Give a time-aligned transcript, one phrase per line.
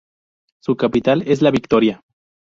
[0.63, 2.01] Su capital es La Victoria.